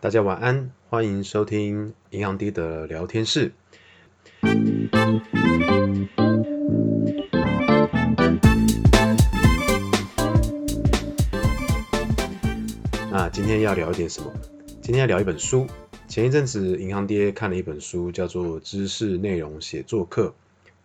[0.00, 3.50] 大家晚安，欢迎收听银行爹的聊天室。
[13.10, 14.32] 那今天要聊一点什么？
[14.80, 15.66] 今天要聊一本书。
[16.06, 20.28] 前一阵子银行爹看了一本书，叫做《知识内容写作课》。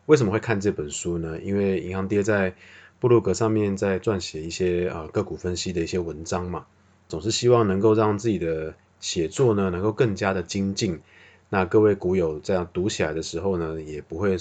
[0.07, 1.39] 为什么会看这本书呢？
[1.39, 2.55] 因为银行爹在
[2.99, 6.65] 部落格上面在撰写一些呃个股分析的一些文章嘛，
[7.07, 8.73] 总是希望能够让自己的
[9.03, 11.01] 写作呢，能够更加的精进。
[11.49, 14.37] 那各位股友这样读起来的时候呢，也不会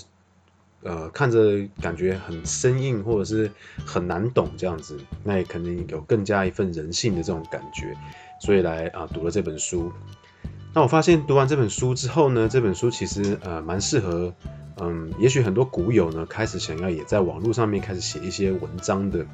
[0.84, 3.50] 呃看着感觉很生硬或者是
[3.84, 7.92] 很难懂这样子，那也肯定有更加一份人性的这种感觉，
[8.40, 9.92] 所以来啊、读了这本书。
[10.72, 14.32] 那我发现读完这本书之后呢，这本书其实呃蛮适合，
[14.80, 19.26] 嗯，也许很多股友呢开始想要也在网络上面开始写一些文章的。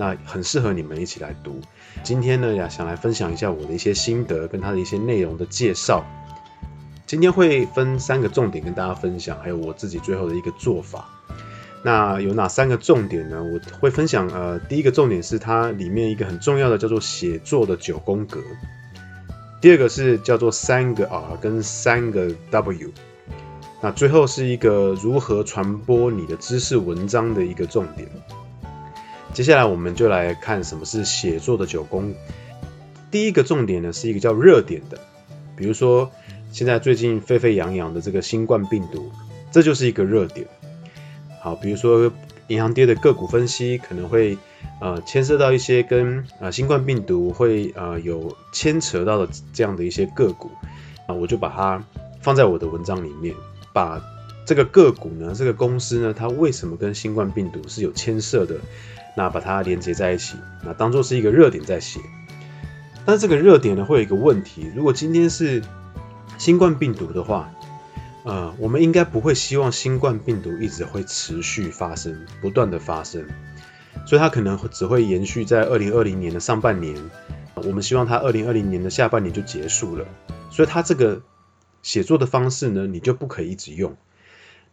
[0.00, 1.60] 那很适合你们一起来读。
[2.02, 6.06] 今天呢，呀，想来分享一下我的一些心得跟他的一些内容的介绍。
[7.06, 11.06] 今天会分三个重点跟大家分享，还有我自己最后的一个做法。
[11.82, 13.42] 那有哪三个重点呢？
[13.42, 14.26] 我会分享。
[14.28, 18.40] 呃，第一个重点是它里面一个很重要的叫做写作的九宫格。
[19.60, 22.90] 第二个是叫做三个 R 跟三个 W。
[23.82, 28.08] 那最后是一个如何传播你的知识文章的一个重点。
[29.32, 32.14] 接下来我们就来看什么是写作的九宫。
[33.10, 34.98] 第一个重点呢，是一个叫热点的，
[35.56, 36.10] 比如说
[36.52, 39.10] 现在最近沸沸扬扬的这个新冠病毒，
[39.50, 40.46] 这就是一个热点。
[41.40, 42.12] 好，比如说
[42.48, 44.36] 银行跌的个股分析可能会
[44.80, 50.50] 呃牵涉到一些跟呃新冠病毒会呃有牵扯到的这样的一些个股
[51.06, 51.82] 啊，我就把它
[52.20, 53.34] 放在我的文章里面，
[53.72, 54.02] 把
[54.44, 58.56] 这个个股呢，这个公司呢，它为什么跟新冠病毒是有牵涉的？
[59.16, 62.00] 那把它连接在一起，那当做是一个热点在写。
[63.04, 65.62] 但是这个热点呢，会有一个问题：如果今天是
[66.38, 67.50] 新冠病毒的话，
[68.24, 73.26] 呃，我们应该不会希望新冠病毒一直会持续发生，不断的发生。
[74.06, 76.94] 所以它可能只会延续在二零二零年的上半年。
[77.54, 80.06] 我们希望它二零二零年的下半年就结束了。
[80.50, 81.22] 所以它这个
[81.82, 83.96] 写作的方式呢，你就不可以一直用。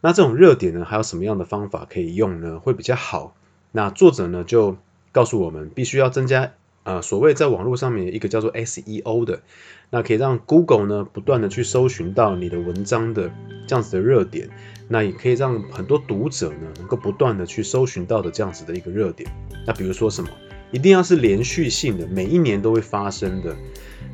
[0.00, 2.60] 那这种热点呢，还有什么样的方法可以用呢？
[2.60, 3.34] 会比较好？
[3.72, 4.76] 那作者呢就
[5.12, 6.52] 告诉我们，必须要增加
[6.84, 9.42] 呃所谓在网络上面一个叫做 SEO 的，
[9.90, 13.30] 那可以让 Google 呢不断的去搜寻到你的文章的
[13.66, 14.48] 这样子的热点，
[14.88, 19.30] 那也可以让很多读者呢能够不断的去搜寻到的这样子的一个热点。
[19.66, 20.30] 那比如说什么，
[20.70, 23.54] 一定要是连续性的，每一年都会发生的。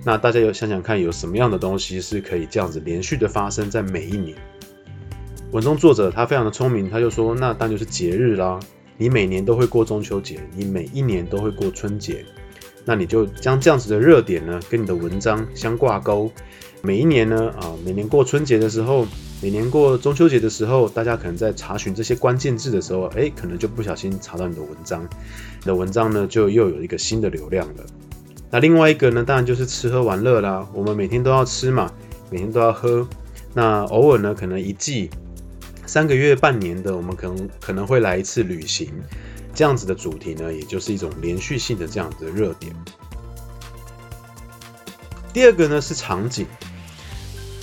[0.05, 4.37] 那大家有想想看，有什么样的东西是可以这样子连续的发生在每一年？
[5.53, 8.59] 文中作者他非常的聪明，他就说，那当然就是节日啦。
[8.97, 12.25] 你每年都会过中秋节，你每一年都会过春节，
[12.85, 16.31] 那你就将这样子的热点呢，跟你的文章相挂钩。
[16.83, 19.07] 每一年呢，啊，每年过春节的时候，
[19.43, 25.03] 每年过中秋节的时候，大家可能在查询这些关键字的时候，哎，可能就不小心查到你的文章，
[25.61, 27.85] 你的文章呢就又有一个新的流量了。
[28.51, 30.69] 那另外一个呢，当然就是吃喝玩乐啦。
[30.75, 31.91] 我们每天都要吃嘛，
[32.31, 33.09] 每天都要喝，
[33.55, 35.11] 那偶尔呢，可能一季。
[35.87, 38.91] 三个月、半年的，我们可能可能会来一次旅行，
[39.55, 42.75] 这样子的主题呢，也就是一种连续性的这样子的热点。
[45.33, 46.47] 第二个呢是场景，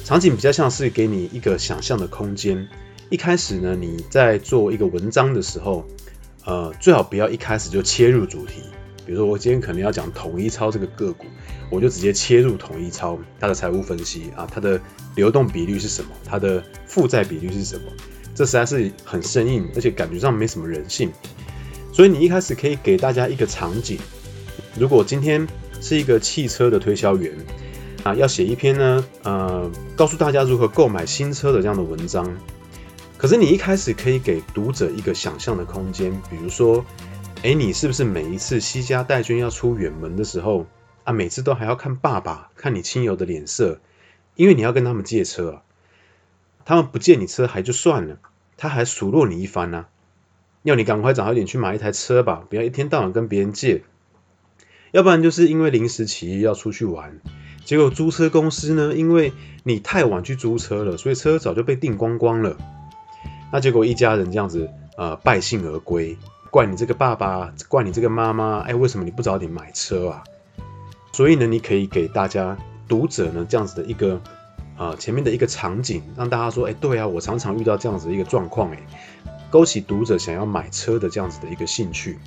[0.03, 2.67] 场景比较像是给你一个想象的空间。
[3.09, 5.85] 一开始呢，你在做一个文章的时候，
[6.45, 8.63] 呃，最好不要一开始就切入主题。
[9.05, 11.25] 比如说，我今天可能要讲统一超这个个股，
[11.69, 14.79] 我就直接切入统一超它的财务分析啊，它的
[15.15, 17.83] 流动比率是什么，它的负债比率是什么。
[18.33, 21.11] 这实在是很生硬，而且感觉上没什么人性。
[21.93, 23.97] 所以你一开始可以给大家一个场景：
[24.79, 25.47] 如果今天
[25.81, 27.33] 是一个汽车的推销员
[28.03, 32.33] 啊，要写一篇呢，呃，告诉大家如何购买新车的这样的文章。
[33.17, 36.83] 可是你一开始可以给读者一个想象的空间，比如说，
[37.43, 40.67] 哎，你是不是每一次西家带军要出远门的时候
[41.03, 43.79] 啊，每次都还要看爸爸、看你亲友的脸色，
[44.35, 45.63] 因为你要跟他们借车啊。
[46.65, 48.19] 他们不借你车还就算了，
[48.57, 49.89] 他还数落你一番呢、啊，
[50.61, 53.81] 要你赶快早一点去买一台车吧，不要一天到晚跟别人借。
[54.91, 57.21] 要不然就是因为临时起意要出去玩，
[57.65, 59.33] 结果租车公司呢，因为
[59.63, 62.55] 你太晚去租车了，所以车早就被订光光了。
[63.51, 66.19] 那结果一家人这样子呃败兴而归，
[66.51, 70.23] 怪你这个爸爸，怪你这个妈妈，哎，为什么你不早点买车啊？
[71.11, 72.55] 所以呢，你可以给大家
[72.87, 74.21] 读者呢这样子的一个。
[74.77, 78.79] 啊，前面的一个场景，让大家说，哎，对啊，我常常遇到这样子的一个状况，哎，
[79.51, 82.17] 勾起读者想要买车的这样子的一个兴趣。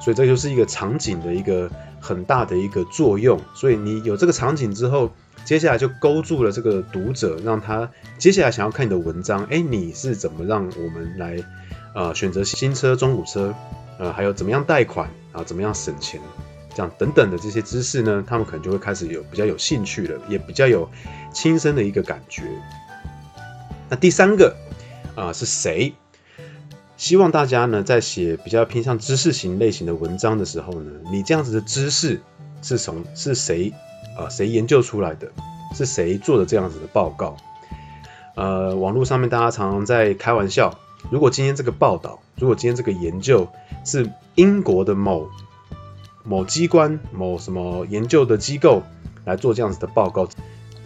[0.00, 1.70] 所以这就是一个场景的一个
[2.00, 3.40] 很大的一个作用。
[3.54, 5.12] 所以你有这个场景之后，
[5.44, 7.88] 接下来就勾住了这个读者，让他
[8.18, 9.44] 接下来想要看你的文章。
[9.44, 11.36] 哎，你是怎么让我们来
[11.94, 13.54] 呃选择新车、中古车，
[13.98, 16.20] 呃，还有怎么样贷款啊，怎么样省钱，
[16.74, 18.22] 这样等等的这些知识呢？
[18.26, 20.90] 他们可能就会开始有比较有兴趣了，也比较有
[21.32, 22.42] 亲身的一个感觉。
[23.88, 24.54] 那第三个
[25.14, 25.94] 啊、是谁？
[26.96, 32.20] 希望大家呢在写比较偏向知识型类型的文章的时候呢，你这样子的知识
[32.62, 33.72] 是从是谁
[34.18, 35.30] 啊谁研究出来的？
[35.74, 37.36] 是谁做的这样子的报告？
[38.36, 40.78] 呃，网络上面大家常常在开玩笑，
[41.10, 43.48] 如果今天这个报道，如果今天这个研究
[43.84, 45.28] 是英国的某
[46.24, 48.82] 某机关、某什么研究的机构
[49.24, 50.28] 来做这样子的报告，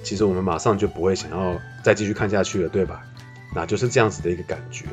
[0.02, 3.02] 其实我们马上就不会想要再继续看下去了，对吧？
[3.54, 4.84] 那就是这样子的一个感觉。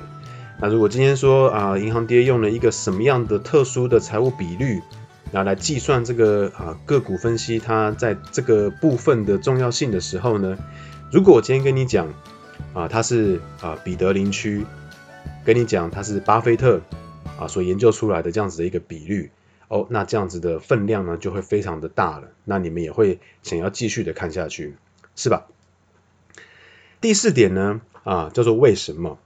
[0.62, 4.82] 那如果今天说啊，银行爹用了一个什么样的特殊的财务比率，
[5.32, 10.58] 然后来计算这个啊个股分析它在这个部分的重要性的时候呢，
[11.12, 12.08] 如果我今天跟你讲
[12.74, 14.66] 啊，它是啊彼得林区，
[15.46, 16.82] 跟你讲它是巴菲特
[17.40, 19.32] 啊所研究出来的这样子的一个比率，
[19.68, 24.76] 哦，那这样子的分量呢就会非常的大了，那你们也会想要继续的看下去，
[25.16, 25.46] 是吧？
[27.00, 29.20] 第四点呢啊叫做为什么？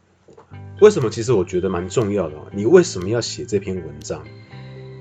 [0.81, 1.09] 为什么？
[1.09, 2.35] 其实我觉得蛮重要的。
[2.51, 4.25] 你为什么要写这篇文章？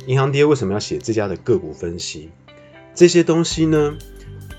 [0.06, 2.30] 银行爹为什么要写这家的个股分析？
[2.94, 3.96] 这些东西呢，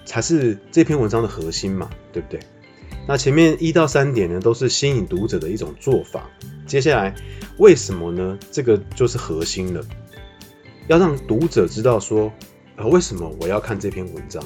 [0.05, 2.39] 才是这篇文章的核心嘛，对不对？
[3.07, 6.29] 那前面一到三点呢，都是吸引读者的一种做法。
[6.67, 7.15] 接下来
[7.57, 8.37] 为什么呢？
[8.51, 9.83] 这个就是核心了，
[10.87, 12.31] 要让读者知道说，
[12.75, 14.43] 啊，为什么我要看这篇文章？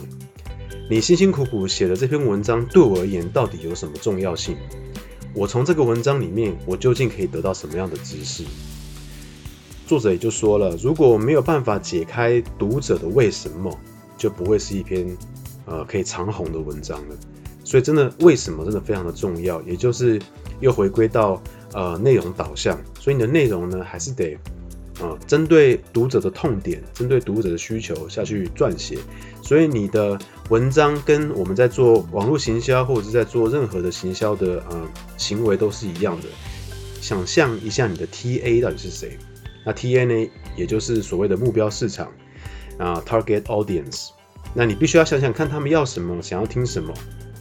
[0.90, 4.56] 你辛辛苦苦写的这篇文章对我而言到底有什么重要性？
[5.34, 8.44] 我从这个文章里面，我究竟可以得到什么样的知识？
[9.86, 13.78] 作者也就说了，如果没有办法解开读者的为什么，
[14.18, 15.18] 就不会是一篇
[15.66, 17.16] 呃可以长红的文章了。
[17.64, 20.20] 所以真的为什么真的非常的重要，也就是
[20.60, 21.42] 又回归到
[21.74, 22.80] 呃内容导向。
[23.00, 24.38] 所以你的内容呢，还是得
[25.00, 28.98] 呃针对读者的痛点，针对读者的需求下去撰写。
[29.42, 30.18] 所以你的
[30.50, 34.82] 文章跟我们在做网络行销或者是在做任何的行销的呃
[35.18, 36.28] 行为都是一样的。
[37.02, 39.18] 想象一下你的 TA 到底是谁？
[39.66, 42.10] 那 TA 呢，也就是所谓的目标市场
[42.78, 44.10] 啊，target audience。
[44.54, 46.94] 那你必须要想想看他们要什么，想要听什么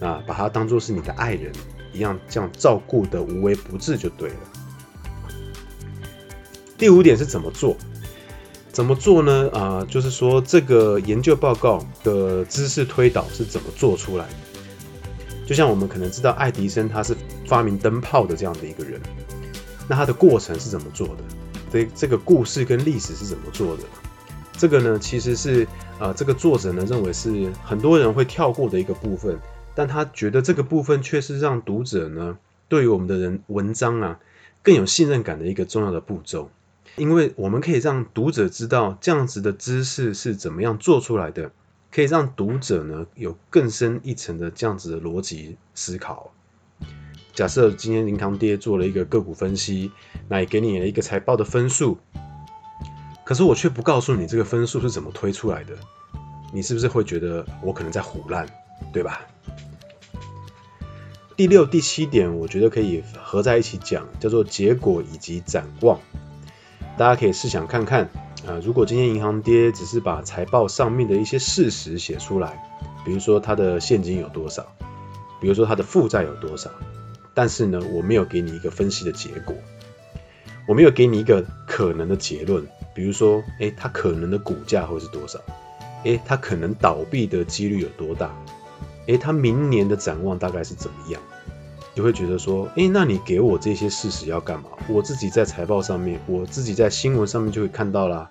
[0.02, 1.52] 啊，把它当做是你的爱人
[1.92, 4.36] 一样，这样照顾的无微不至就对了。
[6.76, 7.76] 第五点是怎么做？
[8.72, 9.48] 怎么做呢？
[9.52, 14.34] 啊、就是说这个研究报告的知识推导是怎么做出来的？
[15.46, 17.14] 就像我们可能知道爱迪生他是
[17.46, 19.00] 发明灯泡的这样的一个人，
[19.88, 21.16] 那他的过程是怎么做的？
[21.70, 23.82] 这这个故事跟历史是怎么做的？
[24.56, 25.64] 这个呢，其实是
[25.98, 29.38] 啊、呃，这个作者呢认为是很多人会跳过的一个部分，
[29.74, 32.38] 但他觉得这个部分却是让读者呢
[32.68, 34.20] 对于我们的人文章啊
[34.62, 36.50] 更有信任感的一个重要的步骤。
[36.96, 41.50] 因为我们可以让读者知道这样子的知识是怎么样做出来的，
[41.90, 46.32] 可以让读者呢有更深一层的这样子的逻辑思考。
[47.32, 49.90] 假设今天银行爹做了一个个股分析，
[50.28, 51.96] 那也给你了一个财报的分数，
[53.24, 55.74] 可是我却不告诉你这个分数是怎么推出来的，
[56.52, 58.46] 你是不是会觉得我可能在胡烂，
[58.92, 59.22] 对吧？
[61.34, 65.98] 第六、第七点，我觉得可以合在一起讲，叫做结果以及展望。
[66.98, 68.04] 大家可以试想看看，
[68.46, 72.62] 啊，如果今天银行爹只是把财报上面的一些事实写出来，
[73.04, 74.66] 比如说它的现金有多少，
[75.40, 76.70] 比如说它的负债有多少，
[77.32, 79.56] 但是呢，我没有给你一个分析的结果，
[80.68, 82.62] 我没有给你一个可能的结论，
[82.94, 85.40] 比如说，诶，它可能的股价会是多少，
[86.04, 88.30] 诶，它可能倒闭的几率有多大，
[89.06, 91.20] 诶，他明年的展望大概是怎么样？
[91.94, 94.70] 就会觉得说，诶，那你给我这些事实要干嘛？
[94.88, 98.30] 我自己在财报上面，我自己在新闻上面就会看到啦。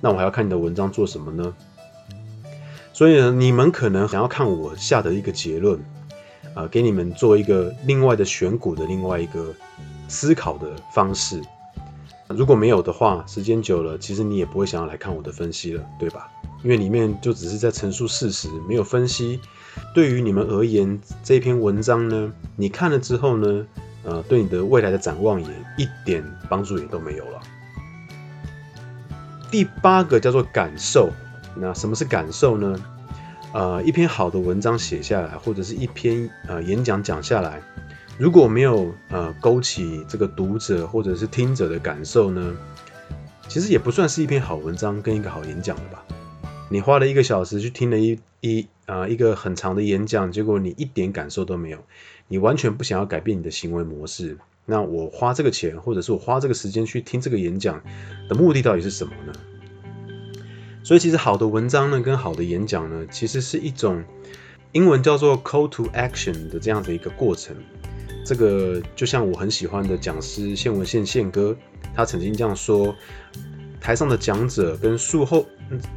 [0.00, 1.54] 那我还要看你的文章做什么呢？
[2.92, 5.78] 所以呢，你们可能想要看我下的一个结论，
[6.54, 9.54] 啊、给你们做一个另外的选股的另外一个
[10.08, 11.42] 思考的方式。
[12.28, 16.30] 如果没有的话，时间久了，其实你也不会想要来看我的分析了，对吧？
[16.62, 19.40] 因为里面就只是在陈述事实，没有分析。
[19.94, 23.66] 对于你们而言，这篇文章呢，你看了之后呢，
[24.04, 27.40] 呃，对你的未来的展望也一点帮助也都没有了。
[29.50, 31.10] 第八个叫做感受，
[31.56, 32.78] 那什么是感受呢？
[33.54, 37.62] 呃，一篇好的文章写下来，或者是一篇呃演讲讲下来，
[38.18, 42.54] 如果没有呃勾起这个读者或者是听者的感受呢，
[43.48, 46.04] 其实也不算是一篇好文章跟一个好演讲了吧？
[46.70, 51.78] 你花了一个小时去听了一一啊、一个很长的演讲，结果你一点感受都没有，
[52.26, 54.38] 你完全不想要改变你的行为模式。
[54.64, 57.82] 那我花这个钱，或者是我花这个时间去听这个演讲
[58.28, 59.32] 的目的到底是什么呢？
[60.84, 64.02] 所以其实好的文章呢，跟好的演讲呢，其实是一种
[64.72, 67.56] 英文叫做 call to action 的这样的一个过程。
[68.24, 71.56] 这个就像我很喜欢的讲师谢文宪宪哥，
[71.94, 72.94] 他曾经这样说：
[73.80, 75.46] 台上的讲者跟书后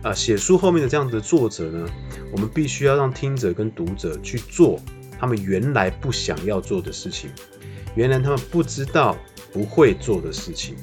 [0.01, 1.85] 啊写书后面的这样子的作者呢，
[2.31, 4.79] 我们必须要让听者跟读者去做
[5.19, 7.29] 他们原来不想要做的事情，
[7.95, 9.17] 原来他们不知道
[9.51, 10.75] 不会做的事情。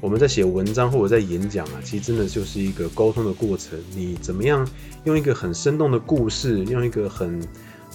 [0.00, 3.78] 我们在写文章或者在演讲啊，其实真的就是一个沟通的过程。
[3.94, 4.66] 你怎么样
[5.04, 7.38] 用一个很生动的故事，用一个很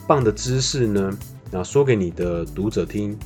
[0.07, 1.17] 棒的知识呢？
[1.49, 3.17] 那说给你的读者听，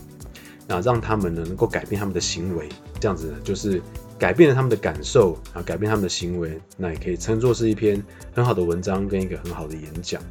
[0.66, 2.70] 那让他们呢能够改变他们的行为，
[3.02, 3.82] 这样子呢就是
[4.20, 8.04] 改变了他们的感受啊，改变他们的行为，那也可以称作是一篇
[8.36, 10.22] 很好的文章跟一个很好的演讲。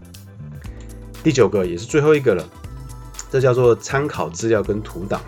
[1.25, 2.47] 第九个也是最后一个了，
[3.31, 5.21] 这叫做参考资料跟图档。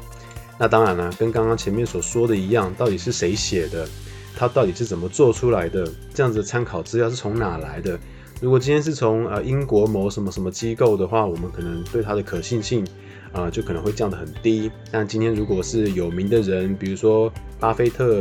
[0.59, 3.89] 那当然了，跟刚刚前面所说的一样，到底是谁写的，
[4.37, 7.99] 他到底是怎么做出来的，这样子参考资料是从哪来的？
[8.43, 12.87] 如果今天是从呃英国某什么什么机构的话，我们可能对它的可信性
[13.33, 14.69] 啊、就可能会降得很低。
[14.91, 18.21] 但今天如果是有名的人，比如说巴菲特、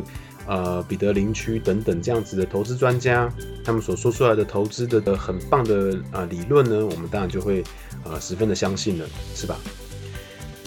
[0.49, 3.31] 呃彼得林区等等这样子的投资专家，
[3.63, 7.63] 他们所说出来的投资的很棒的啊、呃、理论呢，我们当然就会
[8.03, 9.55] 呃十分的相信了，是吧？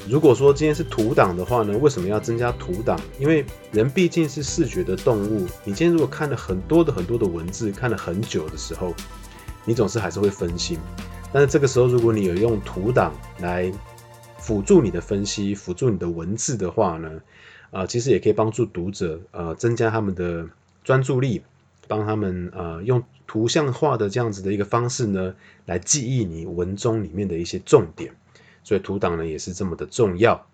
[0.09, 2.99] 如果说今天是图档的话呢，为什么要增加图档？
[3.19, 8.95] 因为人毕竟是视觉的动物，你今天如果看了很多的很多的文字，看了很久的时候。
[9.65, 10.77] 你总是还是会分心，
[11.33, 13.73] 但是这个时候，如果你有用图档来
[14.41, 17.09] 辅助你的分析、辅助你的文字的话呢，
[17.73, 20.47] 啊、其实也可以帮助读者呃增加他们的
[20.85, 21.43] 专注力，
[21.89, 25.35] 帮他们呃用图像化的这样子的一个方式呢，
[25.67, 28.15] 来记忆你文中里面的一些重点，
[28.63, 30.47] 所以图档呢也是这么的重要。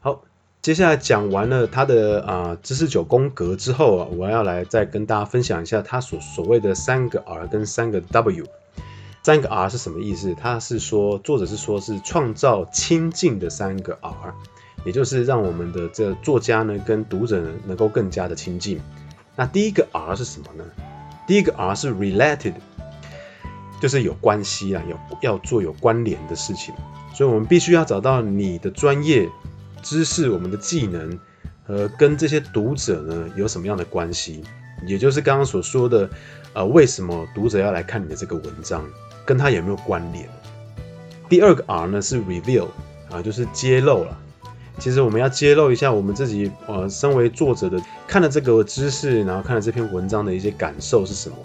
[0.00, 0.22] 好。
[0.62, 8.46] 接下来讲完了他的啊、知识九宫格之后啊，我要来再跟大家分享一下他所所谓的三个 R 跟三个 W。
[9.22, 10.34] 三个 R 是什么意思？
[10.34, 14.34] 他是说作者是说是创造亲近的三个 R，
[14.84, 18.80] 也就是让我们的这作家呢跟读者呢能够更加的亲近。
[19.36, 20.64] 那第一个 R 是什么呢？
[21.26, 22.54] 第一个 R 是 related，
[23.80, 26.74] 就是有关系啊，有要做有关联的事情，
[27.14, 29.28] 所以我们必须要找到你的专业。
[29.82, 31.18] 知识，我们的技能，
[31.66, 34.42] 和跟这些读者呢有什么样的关系？
[34.86, 36.08] 也就是刚刚所说的，
[36.54, 38.82] 呃，为什么读者要来看你的这个文章，
[39.26, 40.26] 跟他有没有关联？
[41.28, 42.68] 第二个 R 呢是 reveal
[43.10, 44.18] 啊，就是揭露了。
[44.78, 51.36] 其实我们要揭露一下我们自己，呃，身为作者的看了这个知识，然后看了这篇文章的一些感受是什么。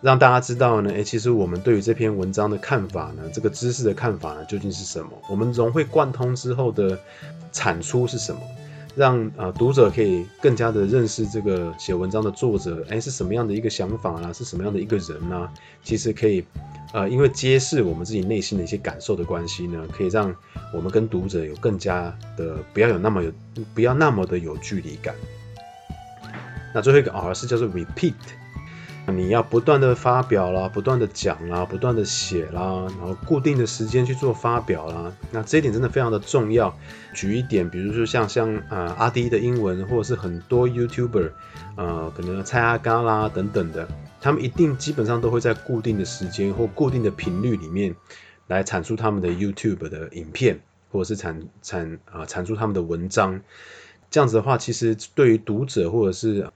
[0.00, 5.10] 让大家知道呢，诶，其实我们对于这篇文章的看法呢，这个知识的看法呢，究竟是什么？
[5.30, 6.98] 我们融会贯通之后的
[7.52, 8.40] 产出是什么？
[8.94, 14.32] 让啊、呃、读者可以更加的认识这个写文章的作者，诶，是什么样的一个想法啦？
[14.32, 15.50] 是什么样的一个人啊？
[15.82, 16.44] 其实可以，
[16.92, 20.34] 呃，因为揭示我们自己内心的一些感受的关系呢，可以让
[20.74, 23.32] 我们跟读者有更加的不要有那么有
[23.74, 25.14] 不要那么的有距离感。
[26.74, 28.14] 那最后一个 R 是叫做 repeat。
[29.16, 35.12] 你要不断的发表啦，不断的讲啦，不断的写啦，然后固定的时间去做发表啦。
[35.30, 36.76] 那这一点真的非常的重要。
[37.14, 41.30] 举一点，比如说像像啊阿迪的英文，或者是很多 YouTuber，
[41.76, 43.86] 呃，可能蔡阿嘎啦等等的，
[44.20, 47.94] 他们一定基本上都会在固定的时间或固定的频率里面
[48.46, 53.40] 来产出他们的 YouTube 的影片，或者是产产啊产出他们的文章。
[54.10, 56.50] 这样子的话，其实对于读者或者是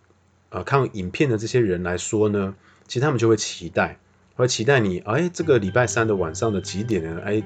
[0.56, 2.54] 呃，看影片的这些人来说呢，
[2.88, 3.98] 其实他们就会期待，
[4.36, 7.20] 会期待你，哎，这个礼拜三的晚上的几点呢？
[7.22, 7.42] 哎，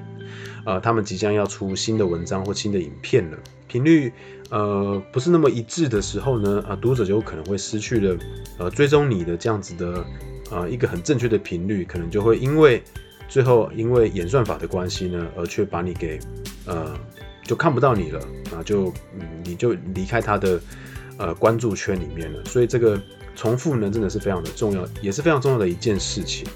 [0.65, 3.37] 呃，他们即将要出新的文章或新的影片了。
[3.67, 4.13] 频率
[4.49, 8.17] 呃不是那么一致的时候呢，啊、读者就有可能会失去了
[8.57, 10.05] 呃追踪你的这样子的
[10.49, 12.81] 呃一个很正确的频率，可能就会因为
[13.27, 16.17] 最后因为演算法的关系呢，而却把你给
[16.65, 16.97] 呃
[17.43, 18.19] 就看不到你了
[18.55, 18.87] 啊，就
[19.19, 20.57] 嗯你就离开他的。
[21.17, 22.99] 呃，关注圈里面了，所以这个
[23.35, 26.47] 重复呢，真的是非常的重要，也是非常重要的一件事情。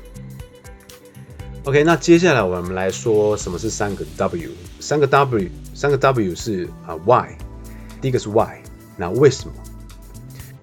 [1.64, 7.36] OK，那接下来我们来说什么是三个 W，三个 W，三个 W 是啊 Why，
[8.02, 8.62] 第一个是 Why，
[8.98, 9.54] 那为什么？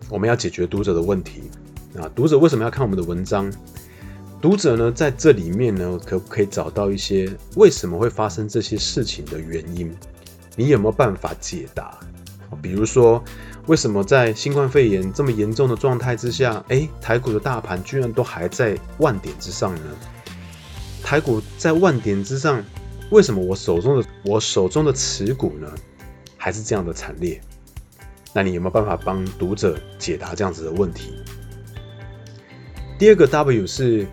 [0.09, 1.51] 我们要解决读者的问题
[1.97, 3.53] 啊，读者为什么要看我们的文章？
[4.41, 9.93] 读者呢，在这里面呢，可不可以找到一些为什么会发生这些事情的原因？
[10.57, 11.99] 你有没有办法解答？
[12.61, 13.23] 比如说。
[13.66, 19.83] 为什么在新冠肺炎这么严重的状态之下，诶，台股的大盘居然都还在万点之上呢？
[21.02, 22.64] 台股在万点之上，
[23.11, 25.73] 为什么我手中的我手中的持股呢，
[26.37, 27.40] 还是这样的惨烈？
[28.33, 31.12] 那你有没有办法帮读者解答这样子的问题？
[32.99, 34.07] 第二个 W 是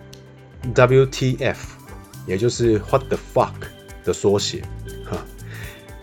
[0.76, 1.58] WTF，
[2.28, 3.54] 也就是 What the fuck
[4.04, 4.62] 的缩写。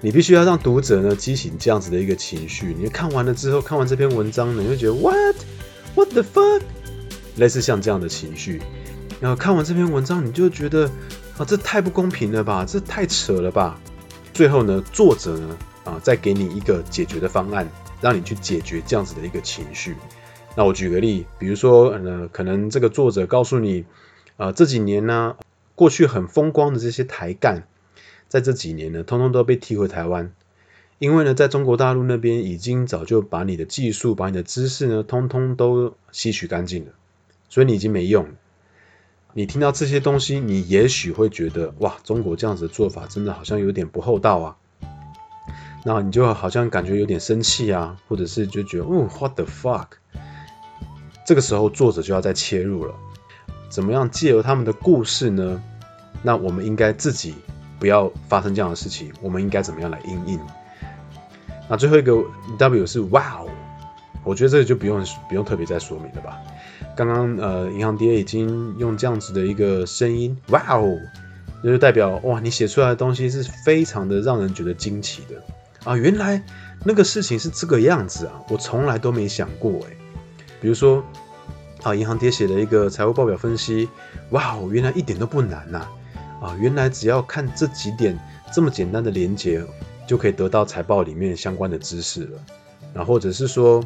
[0.00, 2.76] 你必须要让读者呢激起这样子的一个情绪。
[2.78, 5.36] 你看完了之后，看完这篇文章呢，你会觉得 What
[5.94, 6.62] What the fuck，
[7.36, 8.60] 类似像这样的情绪。
[9.20, 10.90] 然后看完这篇文章，你就觉得
[11.38, 13.80] 啊，这太不公平了吧，这太扯了吧。
[14.32, 17.68] 最后呢，作者呢啊，再给你一个解决的方案。
[18.02, 19.96] 让你去解决这样子的一个情绪。
[20.54, 23.86] 那我举个例，比如说，呃，可能这个作者告诉你，
[24.36, 25.36] 呃，这几年呢，
[25.74, 27.66] 过去很风光的这些台干，
[28.28, 30.32] 在这几年呢，通通都被踢回台湾，
[30.98, 36.92] 因为呢，在中国大陆那边已经早就把你的技术、把你的知识呢，通通都吸取干净了，
[37.48, 38.26] 所以你已经没用。
[39.32, 44.56] 你听到这些东西，你也许会觉得，哇，中国这样子的做法真的好像有点不厚道啊。
[45.84, 49.86] 那你就好像感觉有点生气啊，或者是就觉得，哦，what the fuck？
[51.26, 52.94] 这个时候作者就要再切入了，
[53.68, 55.62] 怎么样借由他们的故事呢？
[56.22, 57.34] 那我们应该自己
[57.78, 60.40] 不要发生这样的事情，我们应该怎么样来应应？
[61.68, 62.24] 那最后一个
[62.58, 63.50] W 是 Wow，
[64.24, 66.38] 我觉得这个就不用不用特别再说明了吧？
[66.96, 70.98] 刚刚呃，银行爹已经用这样子的一个声音，Wow，
[71.62, 75.90] 那就代表哇，你写出来的东西是非常的让人觉得惊奇的。
[75.90, 76.42] 啊，原来
[76.84, 78.32] 那个事情是这个样子啊！
[78.48, 79.96] 我从来都没想过诶。
[80.60, 81.04] 比如说，
[81.82, 83.88] 啊，银行爹写的一个财务报表分析，
[84.30, 85.86] 哇，原来一点都不难呐！
[86.40, 88.18] 啊原来只要看这几点
[88.52, 89.64] 这么简单的连接，
[90.06, 92.38] 就可以得到财报里面相关的知识了。
[92.92, 93.82] 那或者是说，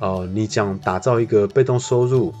[0.00, 2.32] 呃，你讲打造一个被动收入，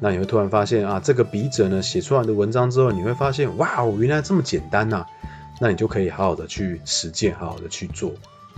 [0.00, 5.04] 那你会突然发现啊，这个笔者呢写出来的文章之后，你会发现，哇哦，原来这么简单呐！
[5.60, 8.12] 那你就可以好好的去实践，好好的去做。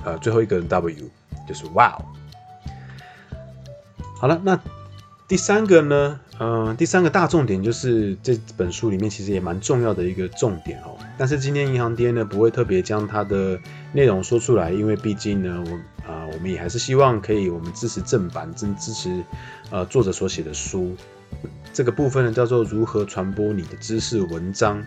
[0.05, 1.11] 呃，最后一个 W
[1.49, 2.05] 就是 Wow。
[4.19, 4.61] 好了，那
[5.29, 6.21] 第三个呢？
[6.43, 10.97] 嗯、第三个大重点就是这本书里面其实也蛮重要的一个重点哦。
[11.19, 13.61] 但是今天银行爹呢不会特别将它的
[13.93, 19.23] 内容说出来，因为毕竟呢，我啊、我们也还是希望可以我们支持正版，真支持
[19.71, 20.97] 呃作者所写的书。
[21.75, 24.83] 这个部分呢叫做如何传播你的知识文章。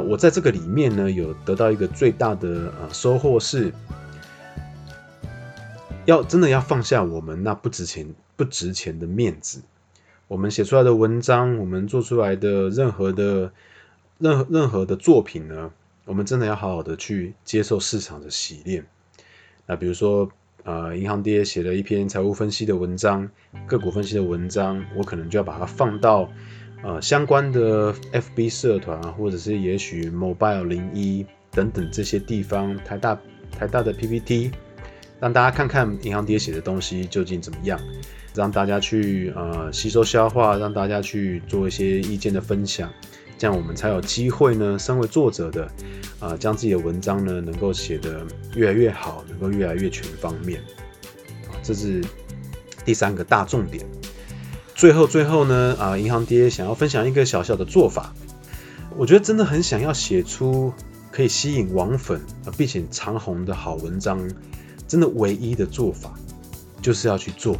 [0.00, 3.72] 我在这个里面呢，有得到一个最大的呃收获是，
[6.06, 9.62] 要真的要放下我们那不值钱不值钱的面子。
[10.28, 13.50] 我们写出来的文章，我们做出来的任何的
[14.18, 15.72] 任何任何的作品呢，
[16.04, 18.86] 我们真的要好好的去接受市场的洗练。
[19.66, 20.30] 那比如说，
[20.64, 23.28] 呃，银行爹写了一篇财务分析的文章，
[23.66, 26.30] 个股分析的文章，我可能就要把它放到。
[26.80, 33.18] 呃，相关的 FB 社团，或者是也许 Mobile 零一等等这些地方，台大
[33.50, 34.52] 台大的 PPT，
[35.18, 37.80] 让大家看看银行爹写的东西究竟怎么样，
[38.38, 42.88] 让大家去呃吸收消化，让大家去做一些意见的分享，
[43.36, 45.68] 这样我们才有机会呢，身为作者的
[46.20, 48.24] 啊、将自己的文章呢能够写得
[48.54, 50.60] 越来越好，能够越来越全方面，
[51.64, 52.00] 这是
[52.84, 53.84] 第三个大重点。
[54.72, 58.14] 最后，最后呢，啊，银行爹想要分享一个小小的做法，
[58.96, 60.72] 我觉得真的很想要写出
[61.10, 64.30] 可以吸引网粉啊并且长红的好文章，
[64.86, 66.14] 真的唯一的做法
[66.80, 67.56] 就是要去做，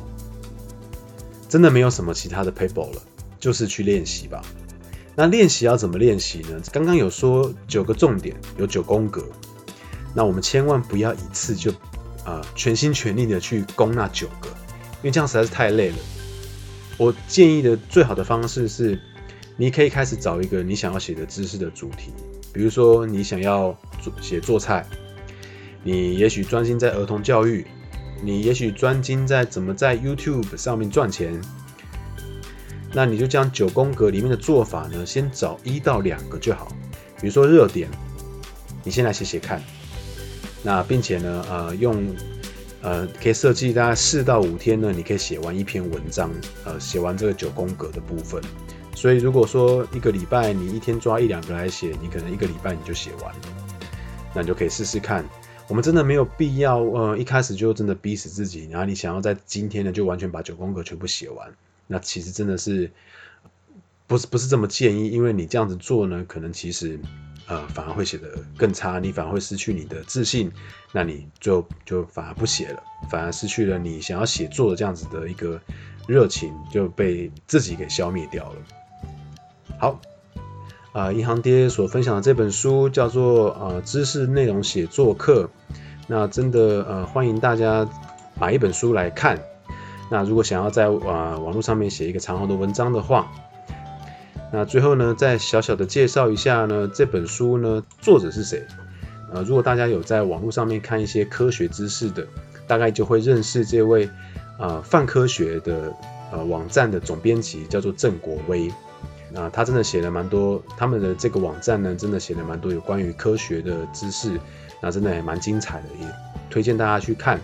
[1.49, 3.03] 真的没有什么其他的 paper 了，
[3.41, 4.43] 就是去练习吧。
[5.17, 6.61] 那练习要怎么练习呢？
[6.73, 9.25] 刚刚有说九个重点，有九宫格，
[10.15, 11.73] 那我们千万不要一次就
[12.25, 15.97] 啊全心全力的去攻那九个，因为这样实在是太累了。
[16.99, 19.01] 我建议的最好的方式是，
[19.57, 22.13] 你可以开始找一个你想要写的知识的主题，
[22.53, 24.87] 比如说你想要做写做菜，
[25.83, 27.67] 你也许专心在儿童教育，
[28.23, 31.41] 你也许专精在怎么在 YouTube 上面赚钱，
[32.93, 36.69] 那你就将九宫格里面的做法呢，先找一到两个就好，
[37.21, 37.89] 比如说热点，
[38.85, 39.63] 你先来写写看，
[40.63, 42.03] 那并且呢，呃，用。
[42.81, 46.31] 呃，可以设计大概四到五天呢，你可以写完一篇文章，
[46.65, 48.41] 呃，写完这个九宫格的部分。
[48.95, 53.41] 所以如果说一个礼拜你一天抓一两个来写，你可能一个礼拜你就写完了。
[54.33, 55.25] 那你就可以试试看。
[55.69, 61.53] 我们真的没有必要，呃，一开始就真的逼死自己，然后你想要在今天呢就完全把九宫格全部写完，
[61.87, 62.91] 那其实真的是
[64.07, 66.99] 不是不是这么建议，因为你这样子做呢，可能其实
[67.47, 70.51] 呃，反而会写得更差，你反而会失去你的自信，
[70.93, 75.61] 那你就就反而不写了，反而失去了你想要写作的这样子的一个
[76.07, 78.63] 热情，就被自己给消灭掉了。
[79.79, 80.01] 好，
[80.93, 85.51] 啊、呃，银行爹所分享的这本书叫做呃知识内容写作课，
[86.07, 87.87] 那真的呃欢迎大家
[88.41, 89.39] 买一本书来看。
[90.11, 93.31] 那如果想要在啊、网络上面写一个长红的文章的话，
[94.51, 98.65] 那最后呢，再小小的介绍一下呢，这本书呢，作者是谁？
[99.31, 102.27] 呃，如果大家有在网络上面看一些科学知识的，
[102.67, 104.09] 大概就会认识这位
[104.59, 105.93] 呃泛科学的
[106.33, 108.73] 呃网站的总编辑，叫做郑国威。
[109.33, 114.41] 那他真的写了蛮多，他们的这个网站呢，真的写了蛮多有关于科学的知识，
[114.81, 116.07] 那真的也蛮精彩的，也
[116.51, 117.41] 推荐大家去看。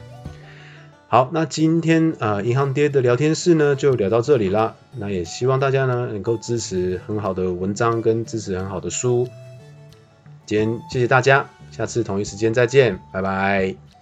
[1.07, 4.75] 好，那今天啊，银行爹的聊天室呢就聊到这里啦。
[4.97, 9.29] 那也希望大家呢能够支持很好的文章跟支持很好的书。
[10.47, 13.94] 今天谢谢大家，下次同一时间再见，拜拜。